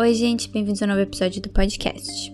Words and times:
Oi, 0.00 0.14
gente, 0.14 0.48
bem-vindos 0.48 0.80
a 0.80 0.84
um 0.84 0.90
novo 0.90 1.00
episódio 1.00 1.42
do 1.42 1.48
podcast. 1.48 2.32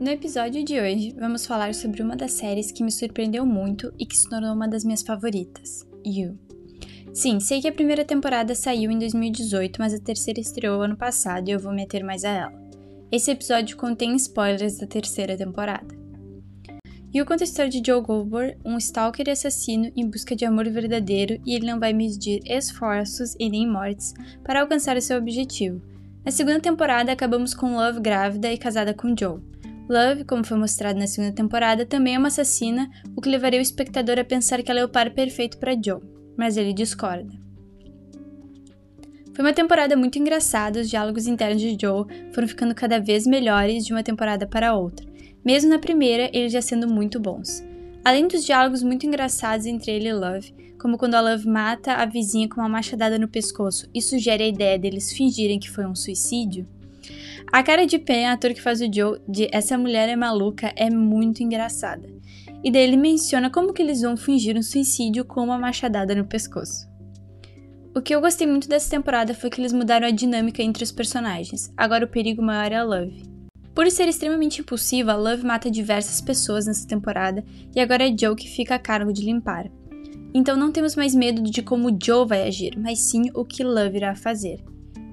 No 0.00 0.08
episódio 0.08 0.64
de 0.64 0.80
hoje, 0.80 1.14
vamos 1.18 1.44
falar 1.44 1.74
sobre 1.74 2.00
uma 2.00 2.16
das 2.16 2.32
séries 2.32 2.72
que 2.72 2.82
me 2.82 2.90
surpreendeu 2.90 3.44
muito 3.44 3.92
e 3.98 4.06
que 4.06 4.16
se 4.16 4.26
tornou 4.26 4.54
uma 4.54 4.66
das 4.66 4.84
minhas 4.84 5.02
favoritas, 5.02 5.86
You. 6.02 6.38
Sim, 7.12 7.38
sei 7.38 7.60
que 7.60 7.68
a 7.68 7.72
primeira 7.72 8.02
temporada 8.02 8.54
saiu 8.54 8.90
em 8.90 8.98
2018, 8.98 9.78
mas 9.78 9.92
a 9.92 10.00
terceira 10.00 10.40
estreou 10.40 10.80
ano 10.80 10.96
passado 10.96 11.46
e 11.46 11.52
eu 11.52 11.60
vou 11.60 11.74
meter 11.74 12.02
mais 12.02 12.24
a 12.24 12.30
ela. 12.30 12.62
Esse 13.12 13.32
episódio 13.32 13.76
contém 13.76 14.16
spoilers 14.16 14.78
da 14.78 14.86
terceira 14.86 15.36
temporada. 15.36 16.01
You 17.14 17.26
conta 17.26 17.42
a 17.42 17.44
história 17.44 17.70
de 17.70 17.82
Joe 17.84 18.00
Goldberg, 18.00 18.56
um 18.64 18.78
stalker 18.78 19.28
e 19.28 19.32
assassino 19.32 19.92
em 19.94 20.08
busca 20.08 20.34
de 20.34 20.46
amor 20.46 20.66
verdadeiro 20.70 21.38
e 21.44 21.54
ele 21.54 21.66
não 21.66 21.78
vai 21.78 21.92
medir 21.92 22.40
esforços 22.46 23.36
e 23.38 23.50
nem 23.50 23.68
mortes 23.68 24.14
para 24.42 24.62
alcançar 24.62 25.00
seu 25.02 25.18
objetivo. 25.18 25.82
Na 26.24 26.32
segunda 26.32 26.58
temporada, 26.58 27.12
acabamos 27.12 27.52
com 27.52 27.76
Love 27.76 28.00
grávida 28.00 28.50
e 28.50 28.56
casada 28.56 28.94
com 28.94 29.14
Joe. 29.14 29.42
Love, 29.90 30.24
como 30.24 30.42
foi 30.42 30.56
mostrado 30.56 30.98
na 30.98 31.06
segunda 31.06 31.34
temporada, 31.34 31.84
também 31.84 32.14
é 32.14 32.18
uma 32.18 32.28
assassina, 32.28 32.88
o 33.14 33.20
que 33.20 33.28
levaria 33.28 33.58
o 33.58 33.62
espectador 33.62 34.18
a 34.18 34.24
pensar 34.24 34.62
que 34.62 34.70
ela 34.70 34.80
é 34.80 34.84
o 34.84 34.88
par 34.88 35.10
perfeito 35.10 35.58
para 35.58 35.74
Joe, 35.74 36.00
mas 36.34 36.56
ele 36.56 36.72
discorda. 36.72 37.30
Foi 39.34 39.44
uma 39.44 39.52
temporada 39.52 39.98
muito 39.98 40.18
engraçada, 40.18 40.80
os 40.80 40.88
diálogos 40.88 41.26
internos 41.26 41.60
de 41.60 41.76
Joe 41.78 42.06
foram 42.32 42.48
ficando 42.48 42.74
cada 42.74 42.98
vez 42.98 43.26
melhores 43.26 43.84
de 43.84 43.92
uma 43.92 44.02
temporada 44.02 44.46
para 44.46 44.74
outra 44.74 45.11
mesmo 45.44 45.70
na 45.70 45.78
primeira 45.78 46.30
eles 46.32 46.52
já 46.52 46.62
sendo 46.62 46.88
muito 46.88 47.20
bons. 47.20 47.62
Além 48.04 48.26
dos 48.26 48.44
diálogos 48.44 48.82
muito 48.82 49.06
engraçados 49.06 49.66
entre 49.66 49.92
ele 49.92 50.08
e 50.08 50.12
Love, 50.14 50.54
como 50.80 50.98
quando 50.98 51.14
a 51.14 51.20
Love 51.20 51.48
mata 51.48 51.94
a 51.94 52.04
vizinha 52.04 52.48
com 52.48 52.60
uma 52.60 52.68
machadada 52.68 53.18
no 53.18 53.28
pescoço 53.28 53.88
e 53.94 54.02
sugere 54.02 54.42
a 54.42 54.48
ideia 54.48 54.78
deles 54.78 55.12
fingirem 55.12 55.60
que 55.60 55.70
foi 55.70 55.86
um 55.86 55.94
suicídio, 55.94 56.66
a 57.50 57.62
cara 57.62 57.86
de 57.86 57.98
Pen, 57.98 58.28
ator 58.28 58.54
que 58.54 58.62
faz 58.62 58.80
o 58.80 58.92
Joe, 58.92 59.20
de 59.28 59.48
Essa 59.52 59.76
Mulher 59.76 60.08
é 60.08 60.16
Maluca, 60.16 60.72
é 60.76 60.88
muito 60.88 61.42
engraçada. 61.42 62.08
E 62.64 62.70
daí 62.70 62.82
ele 62.82 62.96
menciona 62.96 63.50
como 63.50 63.72
que 63.72 63.82
eles 63.82 64.00
vão 64.00 64.16
fingir 64.16 64.56
um 64.56 64.62
suicídio 64.62 65.24
com 65.24 65.42
uma 65.42 65.58
machadada 65.58 66.14
no 66.14 66.24
pescoço. 66.24 66.88
O 67.94 68.00
que 68.00 68.14
eu 68.14 68.20
gostei 68.20 68.46
muito 68.46 68.68
dessa 68.68 68.88
temporada 68.88 69.34
foi 69.34 69.50
que 69.50 69.60
eles 69.60 69.72
mudaram 69.72 70.06
a 70.06 70.10
dinâmica 70.10 70.62
entre 70.62 70.82
os 70.82 70.92
personagens. 70.92 71.70
Agora 71.76 72.04
o 72.04 72.08
perigo 72.08 72.40
maior 72.40 72.72
é 72.72 72.76
a 72.76 72.84
Love. 72.84 73.31
Por 73.74 73.90
ser 73.90 74.06
extremamente 74.06 74.60
impulsiva, 74.60 75.14
Love 75.14 75.44
mata 75.44 75.70
diversas 75.70 76.20
pessoas 76.20 76.66
nessa 76.66 76.86
temporada 76.86 77.42
e 77.74 77.80
agora 77.80 78.06
é 78.06 78.14
Joe 78.14 78.36
que 78.36 78.48
fica 78.48 78.74
a 78.74 78.78
cargo 78.78 79.12
de 79.12 79.24
limpar. 79.24 79.70
Então 80.34 80.56
não 80.56 80.70
temos 80.70 80.94
mais 80.94 81.14
medo 81.14 81.42
de 81.42 81.62
como 81.62 81.96
Joe 82.02 82.26
vai 82.26 82.46
agir, 82.46 82.74
mas 82.76 82.98
sim 82.98 83.30
o 83.34 83.44
que 83.44 83.64
Love 83.64 83.96
irá 83.96 84.14
fazer. 84.14 84.62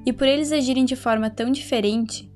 E 0.06 0.12
por 0.12 0.28
eles 0.28 0.52
agirem 0.52 0.84
de 0.84 0.96
forma 0.96 1.30
tão 1.30 1.52
diferente, 1.52 2.30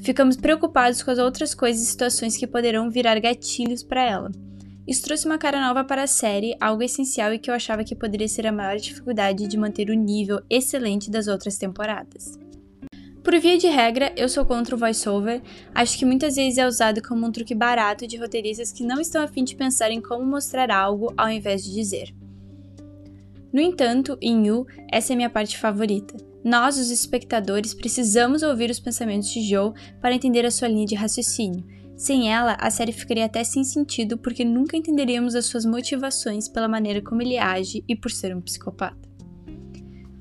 ficamos 0.00 0.36
preocupados 0.36 1.02
com 1.02 1.10
as 1.10 1.18
outras 1.18 1.54
coisas 1.54 1.82
e 1.82 1.86
situações 1.86 2.36
que 2.36 2.46
poderão 2.46 2.88
virar 2.88 3.18
gatilhos 3.18 3.82
para 3.82 4.02
ela. 4.02 4.30
Isso 4.86 5.02
trouxe 5.02 5.26
uma 5.26 5.38
cara 5.38 5.60
nova 5.60 5.82
para 5.82 6.02
a 6.02 6.06
série, 6.06 6.56
algo 6.60 6.82
essencial 6.82 7.32
e 7.32 7.38
que 7.38 7.50
eu 7.50 7.54
achava 7.54 7.82
que 7.82 7.96
poderia 7.96 8.28
ser 8.28 8.46
a 8.46 8.52
maior 8.52 8.76
dificuldade 8.76 9.48
de 9.48 9.56
manter 9.56 9.88
o 9.88 9.94
nível 9.94 10.40
excelente 10.50 11.10
das 11.10 11.26
outras 11.26 11.56
temporadas. 11.56 12.43
Por 13.24 13.40
via 13.40 13.56
de 13.56 13.68
regra, 13.68 14.12
eu 14.18 14.28
sou 14.28 14.44
contra 14.44 14.76
o 14.76 14.78
voiceover, 14.78 15.40
acho 15.74 15.98
que 15.98 16.04
muitas 16.04 16.36
vezes 16.36 16.58
é 16.58 16.68
usado 16.68 17.00
como 17.00 17.26
um 17.26 17.32
truque 17.32 17.54
barato 17.54 18.06
de 18.06 18.18
roteiristas 18.18 18.70
que 18.70 18.84
não 18.84 19.00
estão 19.00 19.22
afim 19.22 19.42
de 19.42 19.56
pensar 19.56 19.90
em 19.90 19.98
como 19.98 20.26
mostrar 20.26 20.70
algo 20.70 21.10
ao 21.16 21.30
invés 21.30 21.64
de 21.64 21.72
dizer. 21.72 22.14
No 23.50 23.62
entanto, 23.62 24.18
em 24.20 24.46
You, 24.46 24.66
essa 24.92 25.14
é 25.14 25.16
minha 25.16 25.30
parte 25.30 25.56
favorita. 25.56 26.14
Nós, 26.44 26.76
os 26.76 26.90
espectadores, 26.90 27.72
precisamos 27.72 28.42
ouvir 28.42 28.68
os 28.68 28.78
pensamentos 28.78 29.30
de 29.30 29.40
Joe 29.42 29.72
para 30.02 30.14
entender 30.14 30.44
a 30.44 30.50
sua 30.50 30.68
linha 30.68 30.84
de 30.84 30.94
raciocínio. 30.94 31.64
Sem 31.96 32.30
ela, 32.30 32.58
a 32.60 32.70
série 32.70 32.92
ficaria 32.92 33.24
até 33.24 33.42
sem 33.42 33.64
sentido 33.64 34.18
porque 34.18 34.44
nunca 34.44 34.76
entenderíamos 34.76 35.34
as 35.34 35.46
suas 35.46 35.64
motivações 35.64 36.46
pela 36.46 36.68
maneira 36.68 37.00
como 37.00 37.22
ele 37.22 37.38
age 37.38 37.82
e 37.88 37.96
por 37.96 38.10
ser 38.10 38.36
um 38.36 38.42
psicopata. 38.42 39.03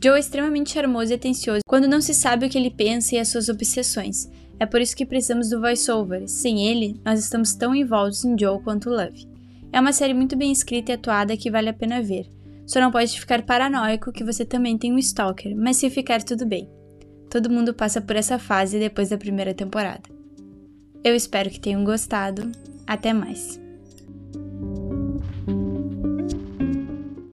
Joe 0.04 0.18
é 0.18 0.20
extremamente 0.20 0.72
charmoso 0.72 1.14
e 1.14 1.16
atencioso 1.16 1.62
quando 1.66 1.88
não 1.88 2.02
se 2.02 2.14
sabe 2.14 2.46
o 2.46 2.50
que 2.50 2.58
ele 2.58 2.70
pensa 2.70 3.16
e 3.16 3.20
as 3.20 3.30
suas 3.30 3.48
obsessões. 3.48 4.30
É 4.60 4.66
por 4.66 4.82
isso 4.82 4.98
que 4.98 5.06
precisamos 5.06 5.50
do 5.50 5.62
voiceover. 5.62 6.28
Sem 6.28 6.68
ele, 6.68 7.00
nós 7.06 7.22
estamos 7.22 7.56
tão 7.56 7.74
envoltos 7.74 8.26
em 8.26 8.38
Joe 8.38 8.62
quanto 8.62 8.90
Love. 8.90 9.26
É 9.72 9.80
uma 9.80 9.94
série 9.94 10.14
muito 10.14 10.36
bem 10.36 10.52
escrita 10.52 10.92
e 10.92 10.96
atuada 10.96 11.38
que 11.38 11.50
vale 11.50 11.70
a 11.70 11.74
pena 11.74 12.02
ver. 12.02 12.28
Só 12.68 12.82
não 12.82 12.92
pode 12.92 13.18
ficar 13.18 13.44
paranoico 13.44 14.12
que 14.12 14.26
você 14.26 14.44
também 14.44 14.78
tem 14.78 14.92
um 14.92 14.98
stalker, 14.98 15.56
mas 15.56 15.78
se 15.78 15.90
ficar 15.90 16.22
tudo 16.22 16.46
bem. 16.46 16.70
Todo 17.30 17.50
mundo 17.50 17.74
passa 17.74 18.02
por 18.02 18.18
essa 18.18 18.38
fase 18.38 18.78
depois 18.78 19.10
da 19.10 19.18
primeira 19.18 19.54
temporada. 19.54 20.04
Eu 21.02 21.16
espero 21.16 21.50
que 21.50 21.62
tenham 21.62 21.84
gostado. 21.86 22.52
Até 22.86 23.14
mais! 23.14 23.63